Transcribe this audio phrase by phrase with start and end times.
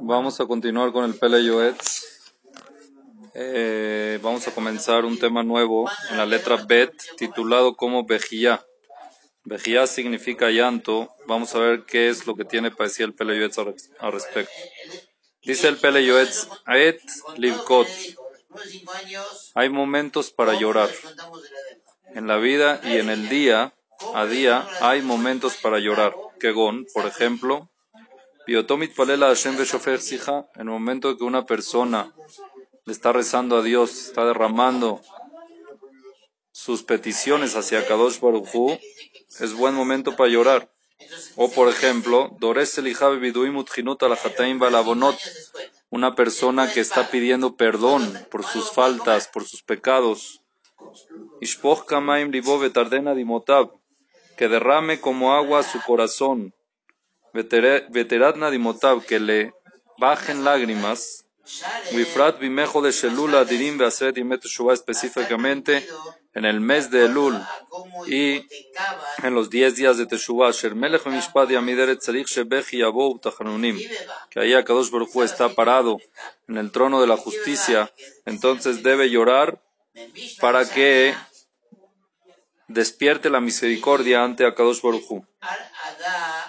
[0.00, 1.74] Vamos a continuar con el Pele.
[3.34, 8.64] Eh, vamos a comenzar un tema nuevo en la letra Bet, titulado como Bejía.
[9.44, 11.12] Bejía significa llanto.
[11.26, 13.50] Vamos a ver qué es lo que tiene para decir el Pele
[13.98, 14.52] al respecto.
[15.42, 16.08] Dice el Pele
[16.66, 17.00] Aet
[17.36, 17.88] Livkot.
[19.54, 20.90] Hay momentos para llorar.
[22.14, 23.74] En la vida y en el día
[24.14, 26.14] a día hay momentos para llorar.
[26.38, 27.70] Kegon, por ejemplo,
[28.46, 28.58] en
[30.58, 32.14] el momento que una persona
[32.84, 35.00] le está rezando a Dios, está derramando
[36.52, 38.78] sus peticiones hacia Kadosh Baruch
[39.40, 40.70] es buen momento para llorar.
[41.36, 42.36] O por ejemplo,
[45.90, 50.42] una persona que está pidiendo perdón por sus faltas, por sus pecados.
[54.36, 56.54] Que derrame como agua su corazón
[57.34, 59.52] veterat nadimotab, que le
[59.98, 61.24] bajen lágrimas,
[61.92, 64.24] Wifrat bimejo de Shelula dirim beaset y
[64.72, 65.86] específicamente
[66.32, 67.38] en el mes de Elul
[68.06, 68.46] y
[69.22, 73.78] en los diez días de Teshuvah, Shermelech mishpad yamideret tzarich shebechi yabou tachanunim,
[74.30, 75.98] que ahí Akadosh Baruch está parado
[76.48, 77.92] en el trono de la justicia,
[78.24, 79.60] entonces debe llorar
[80.40, 81.14] para que
[82.68, 85.24] despierte la misericordia ante Akadosh Baruch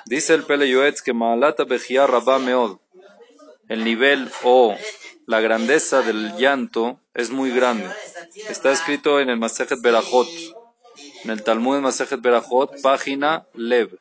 [0.06, 2.78] Dice el Pele que Maalata Bejía Rabba Meod.
[3.68, 4.76] El nivel o
[5.26, 7.90] la grandeza del llanto es muy grande.
[8.50, 10.28] Está escrito en el Masejet Berajot,
[11.24, 13.98] en el Talmud Masejet Berajot, página Lev,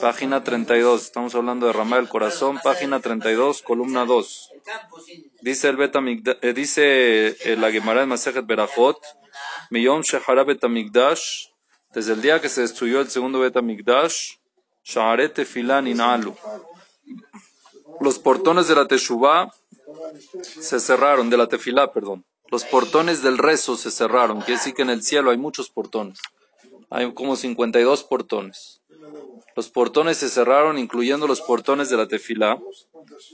[0.00, 1.02] página 32.
[1.02, 4.50] Estamos hablando de Ramá del Corazón, página 32, columna 2.
[5.42, 5.76] Dice el
[6.40, 8.98] eh, dice la Gemara de Masejet Berajot,
[9.70, 11.48] Miyom Shehara Betamigdash,
[11.96, 14.34] desde el día que se destruyó el segundo Betamigdash,
[18.00, 19.50] los portones de la Teshuvah
[20.42, 22.26] se cerraron, de la Tefilá, perdón.
[22.50, 24.42] Los portones del rezo se cerraron.
[24.42, 26.18] Quiere decir que en el cielo hay muchos portones.
[26.90, 28.82] Hay como 52 portones.
[29.56, 32.58] Los portones se cerraron, incluyendo los portones de la Tefilá,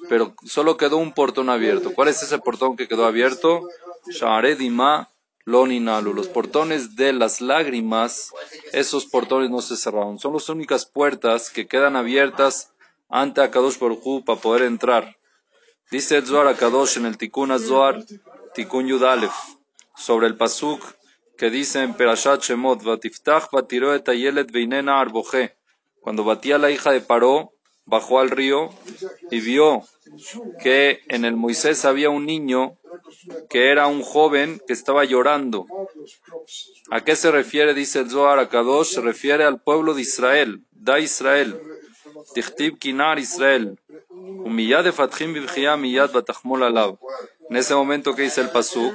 [0.09, 1.93] pero solo quedó un portón abierto.
[1.93, 3.69] ¿Cuál es ese portón que quedó abierto?
[4.07, 5.12] Sha'aredima
[5.45, 8.33] Loninalu, los portones de las lágrimas,
[8.73, 10.19] esos portones no se cerraron.
[10.19, 12.73] Son las únicas puertas que quedan abiertas
[13.09, 15.17] ante Akadosh Baruj para poder entrar.
[15.91, 18.05] Dice el Zohar Akadosh en el Tikkun Zohar,
[18.55, 19.33] Tikkun Yudalef,
[19.97, 20.81] sobre el Pasuk
[21.37, 25.57] que dice en Perashat Shemot, Vatiftach Batiroet Ayelet Veinena Arboje.
[26.01, 27.53] Cuando batía la hija de Paró,
[27.85, 28.71] bajó al río
[29.31, 29.83] y vio
[30.63, 32.79] que en el Moisés había un niño
[33.49, 35.67] que era un joven que estaba llorando.
[36.91, 37.75] ¿A qué se refiere?
[37.75, 41.61] Dice el Zohar Akadosh, se refiere al pueblo de Israel, da Israel,
[42.35, 43.79] Tichtib Kinar Israel,
[47.51, 48.95] en ese momento que dice el Pasuk,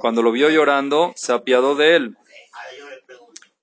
[0.00, 2.16] cuando lo vio llorando, se apiadó de él.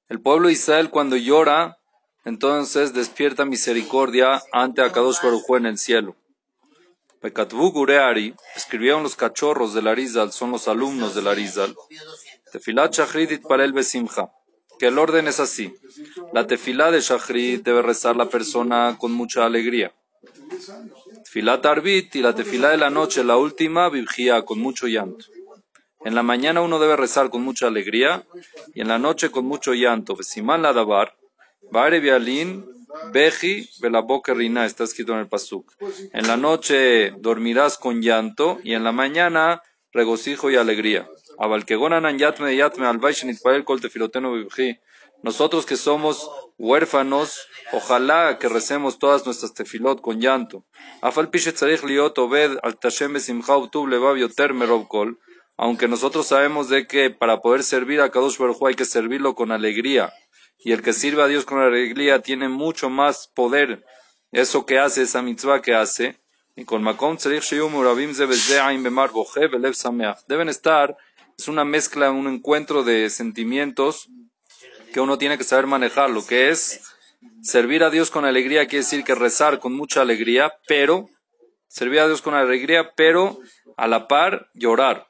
[0.09, 1.77] El pueblo de Israel cuando llora,
[2.25, 6.15] entonces despierta misericordia ante Akadosh Baruj en el cielo.
[7.27, 11.75] Pekatvu Gureari escribieron los cachorros del Arizal, son los alumnos del Arizal.
[12.53, 14.31] Tefilat Shachrit para el Besimcha.
[14.79, 15.75] Que el orden es así.
[16.31, 19.93] La tefilá de Shachrit debe rezar la persona con mucha alegría.
[21.25, 25.25] Tefilat Arbit y la tefilá de la noche, la última, Bibjía, con mucho llanto.
[26.05, 28.25] En la mañana uno debe rezar con mucha alegría
[28.73, 30.15] y en la noche con mucho llanto.
[30.15, 31.17] Besiman la dabar,
[31.71, 32.76] Bare Bialin,
[33.11, 33.69] Beji
[34.27, 35.73] rina está escrito en el Pasuk.
[36.13, 39.61] En la noche dormirás con llanto y en la mañana
[39.91, 41.09] regocijo y alegría.
[45.23, 50.65] Nosotros que somos huérfanos, ojalá que recemos todas nuestras tefilot con llanto.
[55.59, 59.51] Aunque nosotros sabemos de que para poder servir a Kadosh Baruj hay que servirlo con
[59.51, 60.13] alegría
[60.67, 63.85] y el que sirve a Dios con alegría tiene mucho más poder.
[64.33, 66.19] Eso que hace, esa mitzvah que hace.
[70.27, 70.97] Deben estar,
[71.37, 74.09] es una mezcla, un encuentro de sentimientos
[74.91, 76.09] que uno tiene que saber manejar.
[76.09, 76.81] Lo que es
[77.41, 81.07] servir a Dios con alegría quiere decir que rezar con mucha alegría, pero
[81.69, 83.39] servir a Dios con alegría, pero
[83.77, 85.06] a la par llorar.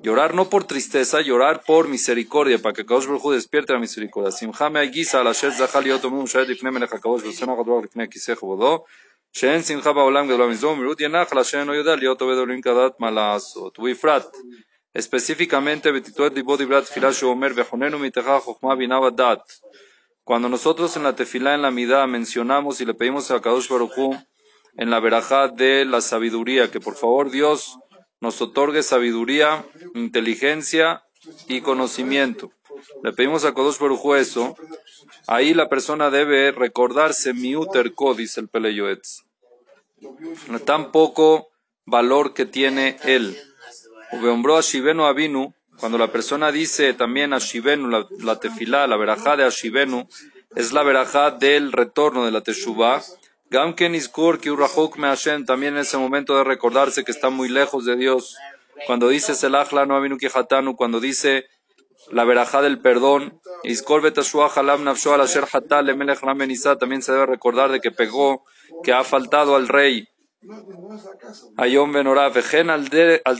[0.00, 4.30] Llorar no por tristeza, llorar por misericordia, para que Kadosh Baruj despierte la misericordia.
[4.30, 8.38] Simhame Aguisa, la Shet Zahal Yotom, un Shet Lifne Melech Kadosh, Voseno Kador Lifne Kisech
[8.40, 8.84] Bodó,
[9.32, 13.76] Shen Simha Baolam Gedolam Izom, Mirut Yenach, la Shen Oyodá, Liot Obedolim Kadat Malasot.
[13.78, 14.24] Wifrat,
[14.94, 19.42] específicamente, Betituet Libod Ibrat Filash Omer, Vejonenu Miteja Jochma Binaba Dat.
[20.22, 24.14] Cuando nosotros en la tefilá, en la midá, mencionamos y le pedimos a Kadosh Baruj
[24.76, 27.78] en la verajá de la sabiduría, que por favor Dios,
[28.20, 31.04] nos otorgue sabiduría, inteligencia
[31.48, 32.50] y conocimiento.
[33.02, 34.56] Le pedimos a Kodosh Baruj eso.
[35.26, 39.24] Ahí la persona debe recordarse miuter dice el Peleyoetz.
[40.64, 41.48] Tan poco
[41.84, 43.36] valor que tiene él.
[44.12, 49.36] Ubeombró a Avinu, cuando la persona dice también a Shivenu, la, la tefilá, la verajá
[49.36, 50.08] de Ashivenu,
[50.56, 53.02] es la verajá del retorno de la teshuvah.
[53.50, 54.40] Gamken Iskur
[54.98, 58.36] me Hashem, también en ese momento de recordarse que está muy lejos de Dios.
[58.86, 61.46] Cuando dice Selachla no avinu hatanu, cuando dice
[62.10, 64.02] la verajá del perdón, Iskor
[64.54, 66.20] halam nafsho al asher hatal lemelech
[66.78, 68.44] también se debe recordar de que pegó,
[68.84, 70.06] que ha faltado al rey.
[71.56, 72.88] Ayom Benorá, Vejen al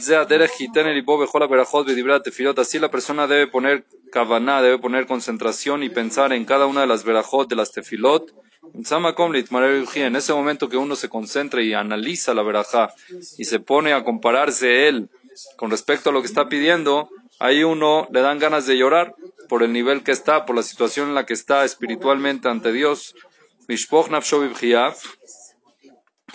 [0.01, 2.59] Zea Derech Hiten el Ibo Bejola Berajot Bedibrat Tefilot.
[2.59, 6.87] Así la persona debe poner kavaná, debe poner concentración y pensar en cada una de
[6.87, 8.33] las Berajot de las Tefilot
[8.73, 12.93] en ese momento que uno se concentra y analiza la verajá
[13.37, 15.09] y se pone a compararse él
[15.55, 19.15] con respecto a lo que está pidiendo, ahí uno le dan ganas de llorar
[19.47, 23.15] por el nivel que está, por la situación en la que está espiritualmente ante Dios.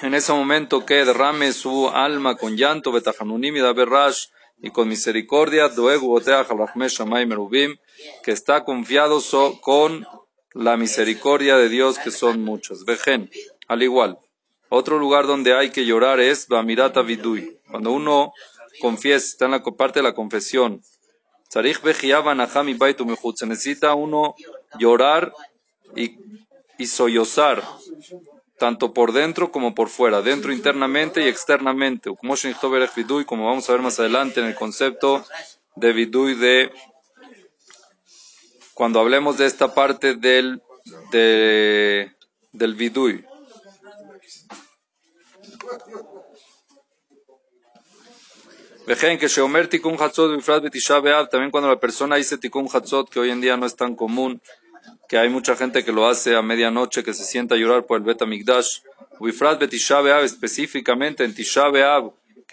[0.02, 2.92] En ese momento que derrame su alma con llanto,
[4.60, 5.70] y con misericordia,
[8.22, 9.20] que está confiado
[9.60, 10.06] con
[10.54, 12.84] la misericordia de Dios, que son muchos.
[12.84, 13.30] Vejen,
[13.68, 14.18] al igual.
[14.68, 17.58] Otro lugar donde hay que llorar es Bamirata Vidui.
[17.70, 18.32] Cuando uno
[18.80, 20.82] confiesa, está en la parte de la confesión.
[21.48, 21.62] Se
[23.46, 24.34] necesita uno
[24.78, 25.32] llorar
[25.94, 26.16] y,
[26.78, 27.62] y sollozar,
[28.58, 32.10] tanto por dentro como por fuera, dentro internamente y externamente.
[32.16, 35.24] Como vamos a ver más adelante en el concepto
[35.76, 36.72] de Vidui de
[38.74, 40.60] cuando hablemos de esta parte del,
[41.10, 42.12] de,
[42.52, 43.24] del vidui.
[51.30, 54.42] También cuando la persona dice Tikkun Hatzot, que hoy en día no es tan común,
[55.08, 57.98] que hay mucha gente que lo hace a medianoche, que se sienta a llorar por
[57.98, 58.80] el Bet Amigdash.
[59.20, 61.70] Wifrat específicamente en Tisha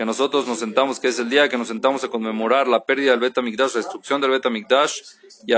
[0.01, 3.12] que nosotros nos sentamos, que es el día que nos sentamos a conmemorar la pérdida
[3.12, 5.00] del Bet Amigdash, la destrucción del Bet Amigdash,
[5.45, 5.53] y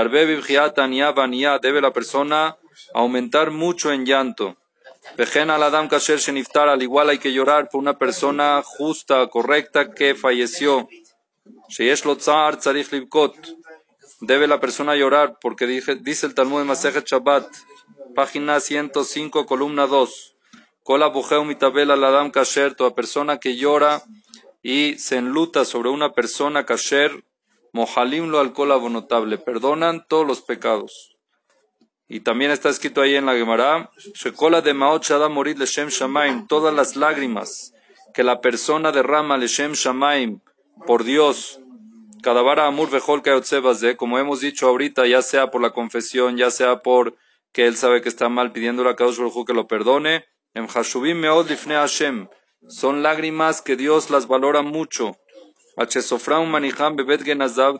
[1.62, 2.58] debe la persona
[2.92, 4.58] aumentar mucho en llanto.
[5.16, 10.90] al Kasher Sheniftar, al igual hay que llorar por una persona justa, correcta, que falleció.
[14.20, 17.46] Debe la persona llorar, porque dice el Talmud de Masejet Shabbat,
[18.14, 20.36] página 105, columna 2.
[20.82, 21.10] Kola
[21.46, 24.02] Mitabel Adam Kasher, toda persona que llora
[24.64, 27.22] y se enluta sobre una persona kasher,
[27.72, 31.18] mohalim lo alcohol abonotable, perdonan todos los pecados.
[32.08, 36.46] Y también está escrito ahí en la Gemara, Shekola de Maot Shada Morit Leshem Shamaim,
[36.46, 37.74] todas las lágrimas
[38.14, 40.40] que la persona derrama Leshem Shamaim
[40.86, 41.60] por Dios,
[42.22, 43.22] Kadavara Amur Vejol
[43.98, 47.16] como hemos dicho ahorita, ya sea por la confesión, ya sea por
[47.52, 50.24] que él sabe que está mal pidiéndole a Kadosh que lo perdone,
[50.54, 52.28] en Hashubim Meod Hashem,
[52.68, 55.16] son lágrimas que Dios las valora mucho.
[56.46, 57.22] Manijam Bebet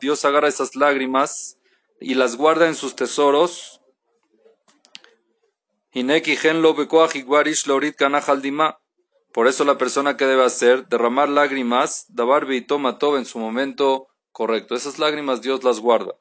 [0.01, 1.59] Dios agarra esas lágrimas
[2.01, 3.81] y las guarda en sus tesoros.
[9.33, 14.09] Por eso la persona que debe hacer, derramar lágrimas, dabar y toma en su momento
[14.33, 14.75] correcto.
[14.75, 16.15] Esas lágrimas Dios las guarda.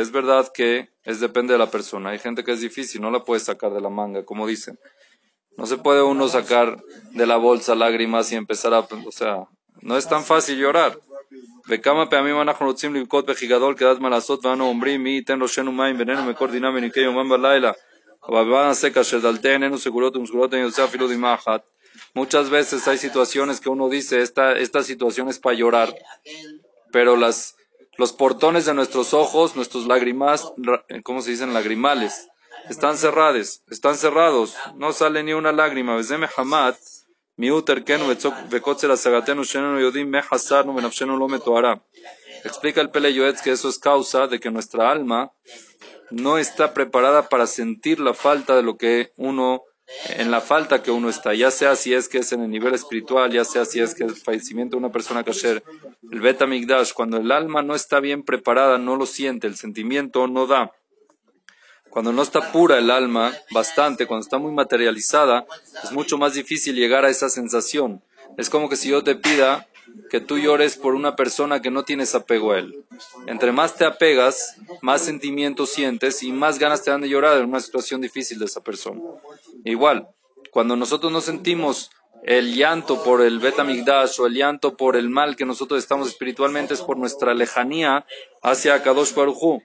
[0.00, 2.10] Es verdad que es depende de la persona.
[2.10, 4.78] Hay gente que es difícil, no la puede sacar de la manga, como dicen.
[5.56, 8.80] No se puede uno sacar de la bolsa lágrimas y empezar a...
[8.80, 9.48] O sea,
[9.80, 10.96] no es tan fácil llorar.
[22.14, 25.94] Muchas veces hay situaciones que uno dice, esta, esta situación es para llorar
[26.96, 27.56] pero las,
[27.98, 30.50] los portones de nuestros ojos, nuestros lágrimas,
[31.04, 31.52] ¿cómo se dicen?
[31.52, 32.26] Lagrimales,
[32.70, 35.94] están cerrados, están cerrados, no sale ni una lágrima.
[42.44, 45.32] Explica el Pele que eso es causa de que nuestra alma
[46.10, 49.64] no está preparada para sentir la falta de lo que uno
[50.08, 52.74] en la falta que uno está, ya sea si es que es en el nivel
[52.74, 55.62] espiritual, ya sea si es que es el fallecimiento de una persona kasher,
[56.10, 60.26] el beta migdash, cuando el alma no está bien preparada, no lo siente, el sentimiento
[60.26, 60.72] no da.
[61.90, 65.46] Cuando no está pura el alma, bastante, cuando está muy materializada,
[65.82, 68.02] es mucho más difícil llegar a esa sensación.
[68.36, 69.66] Es como que si yo te pida
[70.10, 72.84] que tú llores por una persona que no tienes apego a él.
[73.26, 77.48] Entre más te apegas, más sentimientos sientes y más ganas te dan de llorar en
[77.48, 79.00] una situación difícil de esa persona.
[79.64, 80.08] Igual,
[80.50, 81.90] cuando nosotros no sentimos
[82.22, 86.74] el llanto por el Betamigdash o el llanto por el mal que nosotros estamos espiritualmente
[86.74, 88.06] es por nuestra lejanía
[88.42, 89.62] hacia Kadosh Baruj Hu.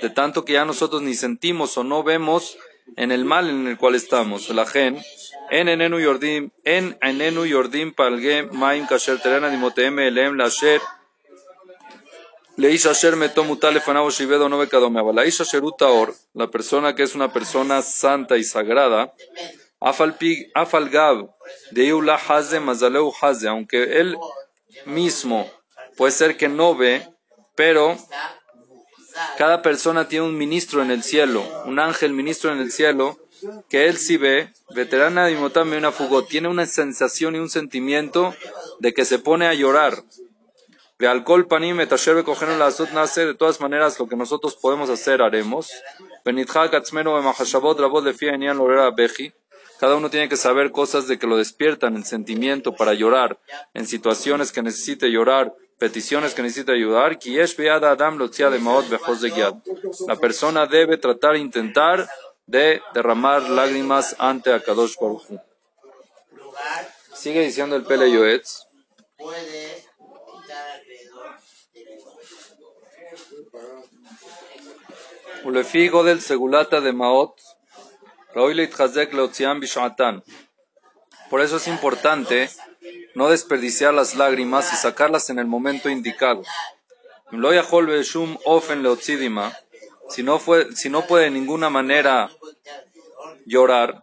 [0.00, 2.58] De tanto que ya nosotros ni sentimos o no vemos
[2.96, 4.48] en el mal en el cual estamos.
[4.50, 5.02] La gen,
[5.50, 10.80] en enenu yordim, en enenu yordim palge maim kasher terena dimoteem elem lasher
[12.58, 15.02] Leisha Asher meto mutale fanabo shivedo no bekadome.
[15.12, 19.12] La Isha Sherutaor, la persona que es una persona santa y sagrada,
[19.78, 21.28] afalgab
[21.72, 24.16] de Iula Haze Mazaleu Haze, aunque él
[24.86, 25.46] mismo
[25.98, 27.06] puede ser que no ve,
[27.54, 27.98] pero
[29.38, 33.18] cada persona tiene un ministro en el cielo, un ángel ministro en el cielo,
[33.68, 38.34] que él sí ve, veterana de Motame una fugó, tiene una sensación y un sentimiento
[38.80, 40.02] de que se pone a llorar.
[40.98, 44.88] De alcohol panim etasher cogen la azot nace, de todas maneras lo que nosotros podemos
[44.88, 45.70] hacer haremos.
[49.78, 53.38] Cada uno tiene que saber cosas de que lo despiertan el sentimiento para llorar,
[53.74, 57.18] en situaciones que necesite llorar, peticiones que necesite ayudar.
[60.06, 62.08] La persona debe tratar, intentar
[62.46, 65.26] de derramar lágrimas ante Akadosh Baruch
[67.14, 68.66] Sigue diciendo el Pele Yoetz.
[75.44, 77.40] Del segulata de Maot,
[81.30, 82.48] por eso es importante
[83.14, 86.42] no desperdiciar las lágrimas y sacarlas en el momento indicado.
[90.08, 92.30] Si no, fue, si no puede de ninguna manera
[93.44, 94.00] llorar,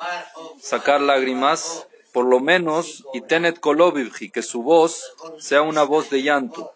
[0.59, 6.23] sacar lágrimas, por lo menos, y tenet kolovivji, que su voz sea una voz de
[6.23, 6.73] llanto.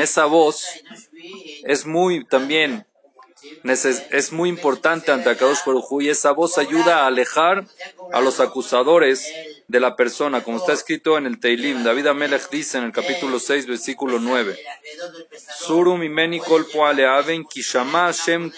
[0.00, 0.66] Esa voz
[1.64, 2.86] es muy también
[3.64, 7.66] es muy importante ante Akadosh Baruj y esa voz ayuda a alejar
[8.12, 9.26] a los acusadores
[9.68, 11.82] de la persona, como está escrito en el Teilim.
[11.82, 14.58] David Amelech dice en el capítulo 6, versículo 9.
[15.58, 16.66] Surum imeni kol
[17.48, 18.52] kishama Shem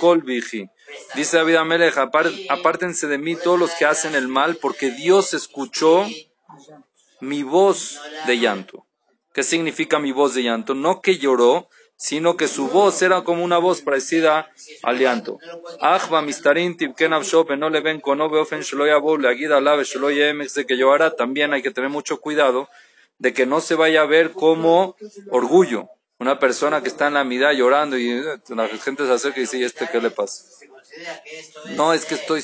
[1.15, 1.97] Dice David Amelech,
[2.49, 6.07] apártense de mí todos los que hacen el mal, porque Dios escuchó
[7.21, 8.87] mi voz de llanto.
[9.33, 10.75] ¿Qué significa mi voz de llanto?
[10.75, 14.51] No que lloró, sino que su voz era como una voz parecida
[14.83, 15.39] al llanto.
[17.57, 18.21] no le ven con
[20.55, 20.77] de que
[21.17, 22.69] también hay que tener mucho cuidado
[23.19, 24.97] de que no se vaya a ver como
[25.31, 25.89] orgullo.
[26.19, 29.43] Una persona que está en la mitad llorando y eh, la gente se acerca y
[29.43, 30.45] dice, ¿y este qué le pasa?
[31.77, 32.41] No, es que estoy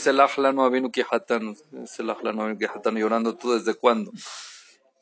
[2.91, 4.13] no llorando tú desde cuándo.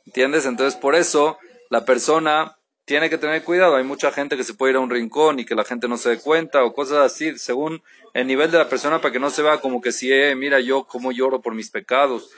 [0.07, 0.47] ¿Entiendes?
[0.47, 1.38] Entonces por eso
[1.69, 3.76] la persona tiene que tener cuidado.
[3.76, 5.96] Hay mucha gente que se puede ir a un rincón y que la gente no
[5.96, 7.82] se dé cuenta o cosas así, según
[8.14, 10.60] el nivel de la persona, para que no se vea como que si, eh, mira
[10.60, 12.30] yo cómo lloro por mis pecados.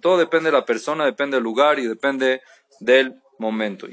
[0.00, 2.42] Todo depende de la persona, depende del lugar y depende
[2.80, 3.86] del momento.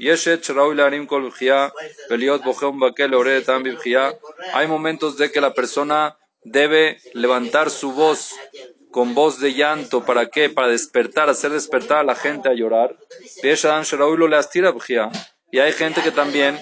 [4.52, 8.34] Hay momentos de que la persona debe levantar su voz
[8.94, 10.50] con voz de llanto, ¿para qué?
[10.50, 12.96] Para despertar, hacer despertar a la gente a llorar.
[15.50, 16.60] Y hay gente que también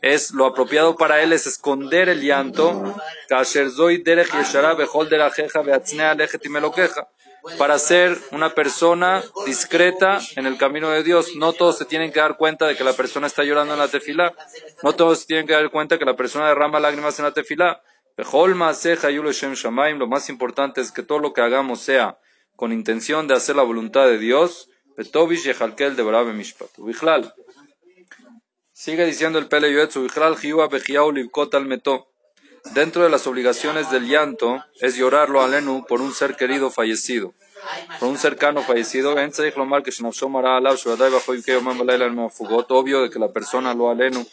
[0.00, 2.96] es lo apropiado para él es esconder el llanto.
[7.58, 11.36] Para ser una persona discreta en el camino de Dios.
[11.36, 13.88] No todos se tienen que dar cuenta de que la persona está llorando en la
[13.88, 14.32] tefila.
[14.82, 17.82] No todos se tienen que dar cuenta que la persona derrama lágrimas en la tefila.
[18.16, 22.18] Lo más importante es que todo lo que hagamos sea
[22.56, 24.68] con intención de hacer la voluntad de Dios.
[28.72, 30.06] Sigue diciendo el Pele Yoetzu,
[32.72, 37.34] Dentro de las obligaciones del llanto es llorarlo a Lenu por un ser querido fallecido,
[38.00, 39.14] por un cercano fallecido.
[42.68, 44.26] Obvio de que la persona lo alenu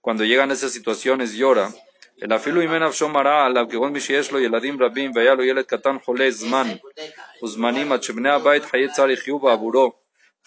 [0.00, 1.70] cuando llegan esas situaciones llora.
[2.23, 5.43] אלא אפילו אם אין נפשו מראה עליו, כגון מי שיש לו ילדים רבים והיה לו
[5.43, 6.67] ילד קטן חולה זמן
[7.43, 9.93] וזמנים עד שבני הבית חיי צער יחיו בעבורו,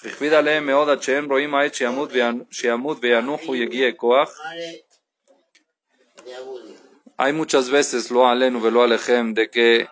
[0.04, 2.10] הכביד עליהם מאוד עד שהם רואים העת שימות,
[2.50, 4.38] שימות וינוחו יגיע כוח.
[7.18, 9.86] Hay muchas veces, lo alenu velo alejem, de que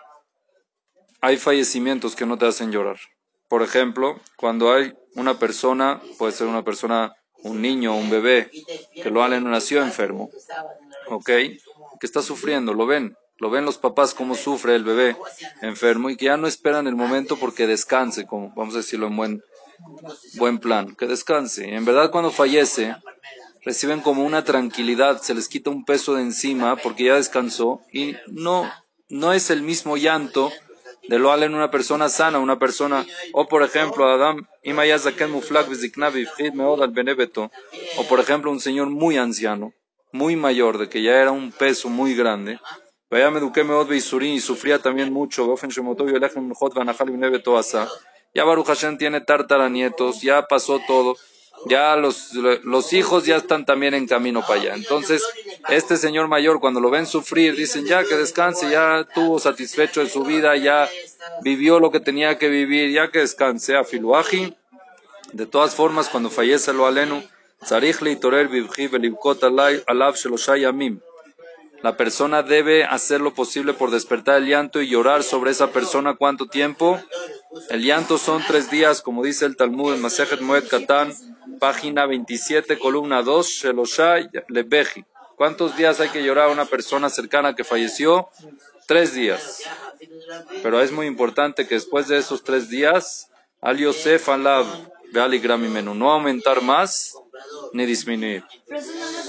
[1.20, 2.98] hay fallecimientos que no te hacen llorar.
[3.46, 8.50] Por ejemplo, cuando hay una persona, puede ser una persona, un niño, un bebé,
[9.02, 10.30] que lo alenu nació enfermo,
[11.09, 11.25] ¿Ok?
[11.25, 11.59] Que
[12.01, 15.17] está sufriendo, lo ven, lo ven los papás cómo sufre el bebé
[15.61, 19.15] enfermo y que ya no esperan el momento porque descanse, como vamos a decirlo en
[19.17, 19.43] buen,
[20.35, 21.75] buen plan, que descanse.
[21.75, 22.95] En verdad cuando fallece,
[23.63, 28.15] reciben como una tranquilidad, se les quita un peso de encima porque ya descansó y
[28.27, 28.71] no,
[29.09, 30.51] no es el mismo llanto
[31.07, 34.47] de lo en una persona sana, una persona, o por ejemplo, Adam,
[37.97, 39.73] o por ejemplo, un señor muy anciano,
[40.15, 42.59] muy mayor, de que ya era un peso muy grande,
[43.09, 43.65] vaya me eduqué
[44.23, 45.55] y sufría también mucho,
[48.33, 51.15] ya Baruch Hashem tiene tártara nietos, ya pasó todo,
[51.67, 54.75] ya los, los hijos ya están también en camino para allá.
[54.75, 55.23] Entonces,
[55.69, 60.09] este señor mayor, cuando lo ven sufrir, dicen ya que descanse, ya tuvo satisfecho de
[60.09, 60.89] su vida, ya
[61.41, 63.75] vivió lo que tenía que vivir, ya que descanse.
[63.77, 64.53] A Filuaji,
[65.31, 66.85] de todas formas, cuando fallece lo
[71.85, 76.15] la persona debe hacer lo posible por despertar el llanto y llorar sobre esa persona
[76.15, 76.99] cuánto tiempo.
[77.69, 81.13] El llanto son tres días, como dice el Talmud en Masejet Moed Katan,
[81.59, 85.05] página 27, columna 2, Sheloshai Lebeji.
[85.35, 88.29] ¿Cuántos días hay que llorar a una persona cercana que falleció?
[88.87, 89.61] Tres días.
[90.63, 93.29] Pero es muy importante que después de esos tres días,
[93.61, 94.65] al Yosef Alab,
[95.13, 97.15] Menú, no aumentar más
[97.73, 98.43] ni disminuir.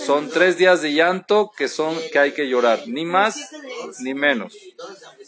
[0.04, 3.50] Son tres días de llanto que son que hay que llorar, ni más
[4.00, 4.56] ni menos.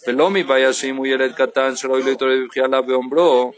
[0.04, 2.30] Pelomi Bayashim Uyelet Katan Sheroy Leitor
[2.86, 3.54] Beombro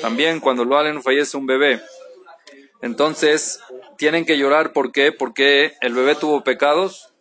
[0.00, 1.82] también cuando lo alen fallece un bebé.
[2.80, 3.60] Entonces,
[3.96, 5.12] tienen que llorar, ¿por qué?
[5.12, 7.12] Porque el bebé tuvo pecados.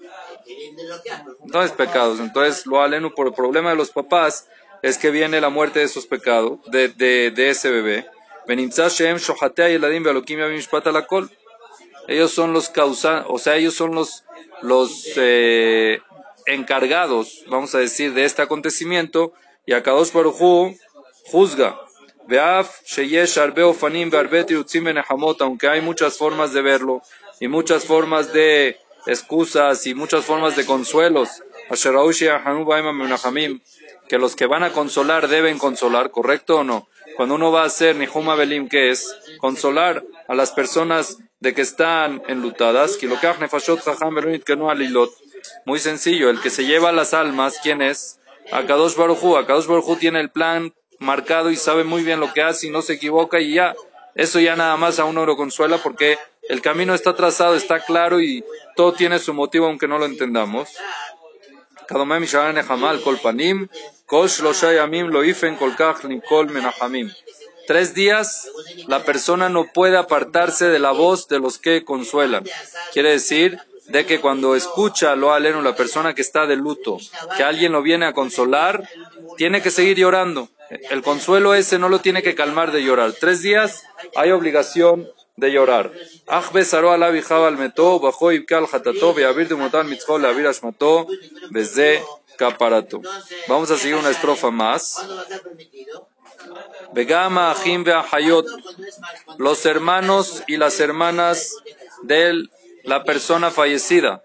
[1.45, 2.19] No es pecados.
[2.19, 4.47] Entonces, lo alen por el problema de los papás
[4.84, 8.05] es que viene la muerte de esos pecados, de, de, de ese bebé.
[12.07, 14.24] Ellos son los causantes, o sea, ellos son los,
[14.62, 16.00] los eh,
[16.46, 19.34] encargados, vamos a decir, de este acontecimiento,
[19.65, 20.74] y a Kadosh Baruj
[21.25, 21.77] juzga.
[25.41, 27.01] aunque hay muchas formas de verlo,
[27.41, 31.43] y muchas formas de excusas, y muchas formas de consuelos,
[34.08, 36.88] que los que van a consolar deben consolar, ¿correcto o no?
[37.15, 39.15] Cuando uno va a hacer Nihuma Belim, ¿qué es?
[39.39, 42.98] Consolar a las personas de que están enlutadas.
[45.65, 48.20] Muy sencillo, el que se lleva las almas, ¿quién es?
[48.52, 49.38] Akadosh Barujú.
[49.38, 52.82] Akadosh Barujú tiene el plan marcado y sabe muy bien lo que hace y no
[52.82, 53.76] se equivoca y ya,
[54.15, 56.17] eso ya nada más a uno lo consuela porque
[56.50, 58.43] el camino está trazado, está claro y
[58.76, 60.70] todo tiene su motivo aunque no lo entendamos.
[67.67, 68.50] Tres días
[68.88, 72.45] la persona no puede apartarse de la voz de los que consuelan.
[72.93, 76.97] Quiere decir de que cuando escucha lo aleno la persona que está de luto,
[77.36, 78.88] que alguien lo viene a consolar,
[79.38, 80.50] tiene que seguir llorando.
[80.89, 83.13] El consuelo ese no lo tiene que calmar de llorar.
[83.13, 83.84] Tres días
[84.15, 85.91] hay obligación de llorar.
[93.47, 95.08] Vamos a seguir una estrofa más.
[96.93, 97.56] Begama
[99.38, 101.56] los hermanos y las hermanas
[102.04, 102.52] del
[102.88, 104.23] la persona fallecida.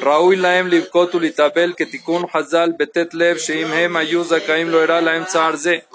[0.00, 5.24] Raúl Laem Livkotu Litabel Ketikun Hazal Betet Lev Sheim Hem Ayuza Kaim lo era Laem
[5.24, 5.86] Tzarze.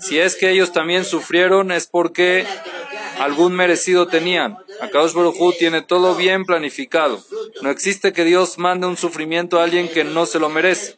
[0.00, 2.46] Si es que ellos también sufrieron es porque
[3.22, 4.58] algún merecido tenían.
[4.80, 5.14] Akadosh
[5.58, 7.22] tiene todo bien planificado.
[7.62, 10.96] No existe que Dios mande un sufrimiento a alguien que no se lo merece.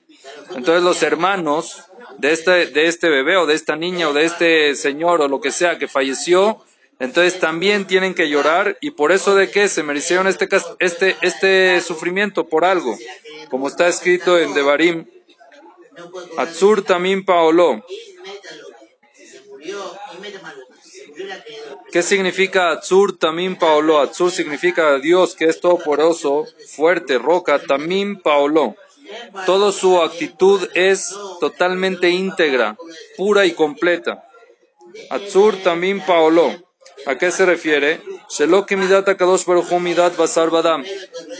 [0.55, 1.85] Entonces los hermanos
[2.19, 5.41] de este, de este bebé o de esta niña o de este señor o lo
[5.41, 6.65] que sea que falleció,
[6.99, 11.81] entonces también tienen que llorar y por eso de qué se merecieron este, este, este
[11.81, 12.97] sufrimiento por algo,
[13.51, 15.07] como está escrito en Devarim,
[16.37, 17.85] Atzur tamim paolo.
[21.93, 24.01] ¿Qué significa Atzur tamim paolo?
[24.01, 28.77] Atzur significa Dios que es todopoderoso, fuerte, roca, tamim paolo.
[29.47, 32.77] Toda su actitud es totalmente íntegra,
[33.17, 34.25] pura y completa.
[35.11, 36.65] Atzur tamim paolo.
[37.07, 38.01] ¿A qué se refiere?
[38.77, 40.85] Midat Akadosh Baruchu midat basar badam.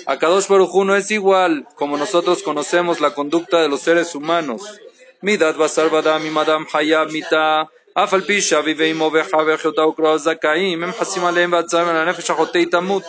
[0.07, 4.63] Akadosh Baruchu no es igual como nosotros conocemos la conducta de los seres humanos.
[5.23, 7.71] Midat basar badam madam haya mita.
[7.94, 12.30] אף על פי שאביו ואמו ואחיו ואחיותיו וקרואיו זכאים, הם חסים עליהם ועצרים על הנפש
[12.30, 13.04] החוטאי תמות.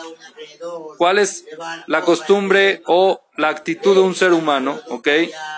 [0.98, 1.44] ¿Cuál es
[1.86, 4.78] la costumbre o la actitud de un ser humano?
[4.88, 5.08] ¿ok?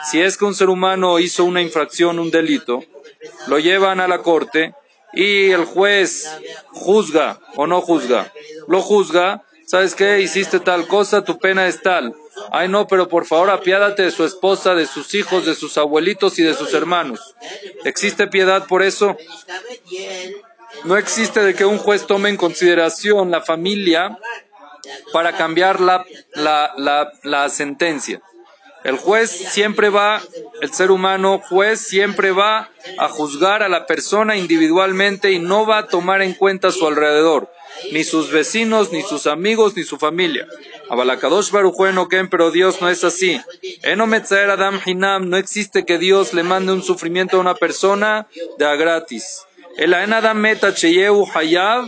[0.08, 2.74] Si es que un ser humano hizo una infracción, un delito,
[3.48, 4.74] lo llevan a la corte
[5.12, 6.10] y el juez
[6.70, 8.32] juzga o no juzga,
[8.68, 10.20] lo juzga ¿sabes qué?
[10.20, 12.14] Hiciste tal cosa, tu pena es tal.
[12.51, 16.39] Ay, no, pero por favor apiádate de su esposa, de sus hijos, de sus abuelitos
[16.39, 17.35] y de sus hermanos.
[17.83, 19.17] ¿Existe piedad por eso?
[20.83, 24.17] No existe de que un juez tome en consideración la familia
[25.11, 28.21] para cambiar la, la, la, la sentencia.
[28.83, 30.21] El juez siempre va,
[30.61, 35.79] el ser humano juez siempre va a juzgar a la persona individualmente y no va
[35.79, 37.51] a tomar en cuenta su alrededor,
[37.91, 40.47] ni sus vecinos, ni sus amigos, ni su familia.
[40.89, 43.39] Abalakadosh Baruj Ken, pero Dios no es así.
[43.83, 48.65] Eno Adam Hinam, no existe que Dios le mande un sufrimiento a una persona de
[48.65, 49.43] a gratis.
[49.77, 51.87] El Adam Meta Cheyeu Hayab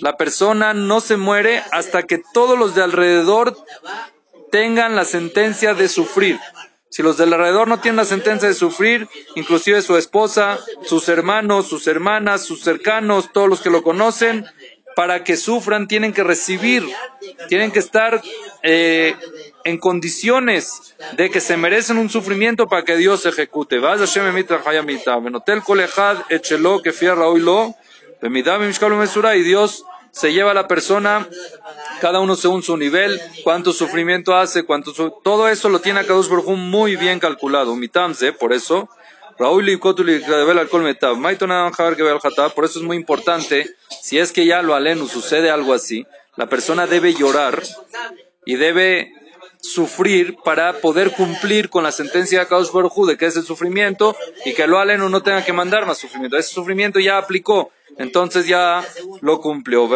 [0.00, 3.56] la persona no se muere hasta que todos los de alrededor
[4.50, 6.40] tengan la sentencia de sufrir.
[6.92, 11.66] Si los del alrededor no tienen la sentencia de sufrir, inclusive su esposa, sus hermanos,
[11.66, 14.44] sus hermanas, sus cercanos, todos los que lo conocen,
[14.94, 16.86] para que sufran tienen que recibir,
[17.48, 18.20] tienen que estar
[18.62, 19.16] eh,
[19.64, 23.76] en condiciones de que se merecen un sufrimiento para que Dios ejecute.
[29.34, 31.28] Y Dios se lleva a la persona,
[32.00, 34.92] cada uno según su nivel, cuánto sufrimiento hace, cuánto
[35.24, 37.74] todo eso lo tiene Kadosh Baruj muy bien calculado.
[37.74, 38.88] Mitamse, por eso,
[39.38, 39.68] por
[42.64, 46.86] eso es muy importante, si es que ya lo aleno sucede algo así, la persona
[46.86, 47.62] debe llorar
[48.44, 49.14] y debe
[49.62, 54.16] sufrir para poder cumplir con la sentencia de Kadosh Baruj de que es el sufrimiento
[54.44, 56.36] y que lo aleno no tenga que mandar más sufrimiento.
[56.36, 58.86] Ese sufrimiento ya aplicó, entonces ya
[59.20, 59.88] lo cumplió.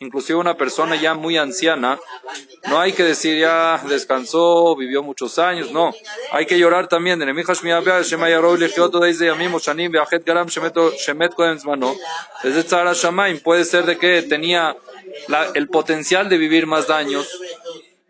[0.00, 1.98] Inclusive una persona ya muy anciana,
[2.68, 5.92] no hay que decir ya descansó, vivió muchos años, no.
[6.32, 7.20] Hay que llorar también.
[13.42, 14.76] Puede ser de que tenía
[15.54, 17.28] el potencial de vivir más daños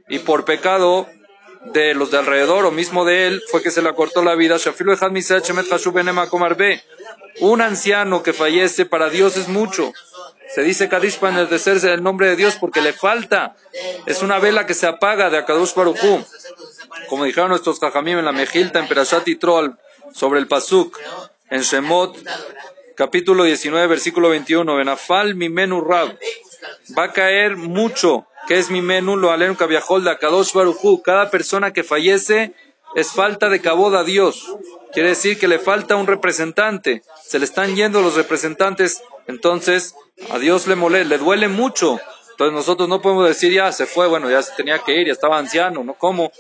[0.09, 1.09] y por pecado
[1.67, 4.57] de los de alrededor o mismo de él fue que se le cortó la vida.
[7.41, 9.93] Un anciano que fallece para Dios es mucho.
[10.55, 13.55] Se dice Kadish para enaltecerse el nombre de Dios porque le falta.
[14.07, 16.25] Es una vela que se apaga de Akadosh Baruchu.
[17.09, 19.73] Como dijeron nuestros Jajamim en la Mejilta, en Perashat y Troll,
[20.15, 20.99] sobre el Pasuk,
[21.51, 22.17] en Shemot,
[22.97, 26.19] capítulo 19, versículo 21, Benafal Mimenu Rab
[26.97, 31.03] va a caer mucho, que es mi menú, lo alenu kaviahol de Akadosh Baruchu.
[31.03, 32.55] Cada persona que fallece
[32.95, 34.57] es falta de caboda a Dios.
[34.93, 37.03] Quiere decir que le falta un representante.
[37.25, 39.03] Se le están yendo los representantes.
[39.27, 39.95] Entonces,
[40.31, 42.01] a Dios le mole, le duele mucho.
[42.31, 45.13] Entonces nosotros no podemos decir ya se fue, bueno, ya se tenía que ir, ya
[45.13, 45.95] estaba anciano, ¿no?
[45.95, 46.31] ¿Cómo?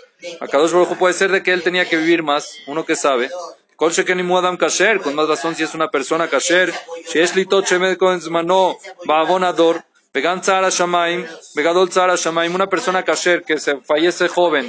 [0.41, 3.31] Akadosh Baruchu puede ser de que él tenía que vivir más, uno que sabe.
[3.79, 6.73] Kasher, con más razón si es una persona Kasher,
[7.07, 7.99] si es Shemed
[8.31, 8.77] Mano,
[9.09, 9.85] abonador
[10.19, 14.69] Vegan Tzara Shamaim, Vegadol Tzara Shamaim, una persona kasher que se fallece joven.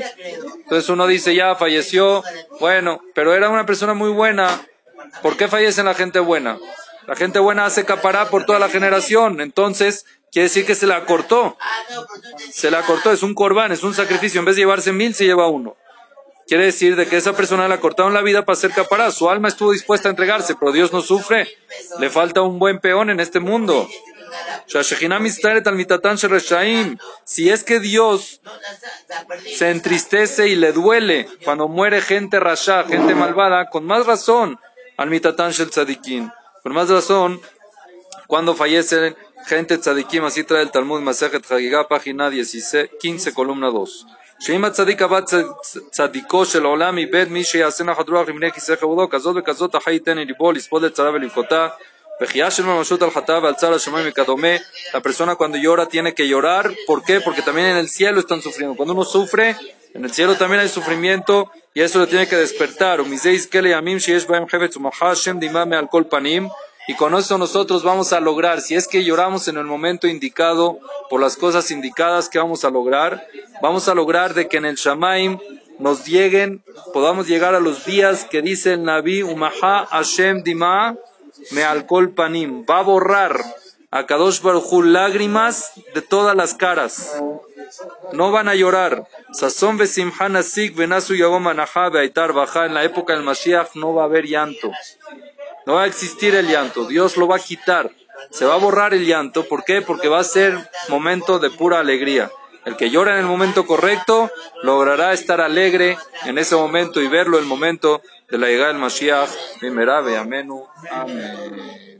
[0.59, 2.23] Entonces uno dice, ya falleció,
[2.59, 4.47] bueno, pero era una persona muy buena.
[5.23, 6.59] ¿Por qué fallece la gente buena?
[7.07, 9.41] La gente buena hace capará por toda la generación.
[9.41, 11.57] Entonces, quiere decir que se la cortó.
[12.51, 14.37] Se la cortó, es un corbán, es un sacrificio.
[14.37, 15.75] En vez de llevarse mil, se lleva uno.
[16.49, 19.11] Quiere decir de que esa persona la cortaron la vida para hacer capará.
[19.11, 21.47] Su alma estuvo dispuesta a entregarse, pero Dios no sufre.
[21.99, 23.87] Le falta un buen peón en este mundo.
[27.23, 28.41] Si es que Dios
[29.55, 34.59] se entristece y le duele cuando muere gente rasha, gente malvada, con más razón
[34.97, 35.69] al mitatan shel.
[36.63, 37.39] Con más razón
[38.25, 44.07] cuando fallecen gente tzadikim, así trae el Talmud Masejet Hagigah, página 15, columna 2.
[44.39, 45.19] שאם הצדיק הבא
[45.91, 50.17] צדיקו של עולם איבד מי שיעשה נחת רוח לבני כיסא חבולו כזאת וכזאת אחי ייתן
[50.17, 51.67] לליבו לספוד לצרה ולבכותה.
[52.21, 54.47] וחייה של לא ממשות על חטא ועל צר השמיים וכדומה
[54.93, 59.05] הפרסונה כאן דיורא תהנה כיורר פורקה פורקה תמיד אין אל סיאלו סתם סופרים כאן דונו
[59.05, 59.51] סופרה
[59.95, 64.47] אין אל סיאלו תמיד אין סופרימיינטו יש לו תהנה כדספרטר ומזה יזכה לימים שיש בהם
[64.47, 66.47] חפץ ומחה השם דמעה מעל כל פנים
[66.89, 70.79] Y con eso nosotros vamos a lograr, si es que lloramos en el momento indicado,
[71.07, 73.27] por las cosas indicadas que vamos a lograr,
[73.61, 75.37] vamos a lograr de que en el Shamaim
[75.77, 80.97] nos lleguen, podamos llegar a los días que dice el Nabi Umaha Hashem Dima
[81.51, 83.39] me alcohol panim, va a borrar
[83.91, 87.21] a Kadosh Baruj lágrimas de todas las caras.
[88.13, 89.07] No van a llorar.
[89.31, 92.65] Sazón besimhan asik benasu yagom aitar baja.
[92.65, 94.71] En la época del Mashiach no va a haber llanto.
[95.65, 97.91] No va a existir el llanto, Dios lo va a quitar.
[98.31, 99.81] Se va a borrar el llanto, ¿por qué?
[99.81, 102.29] Porque va a ser momento de pura alegría.
[102.65, 104.29] El que llora en el momento correcto
[104.63, 109.29] logrará estar alegre en ese momento y verlo el momento de la llegada del Mashiach.
[110.91, 111.99] Amén.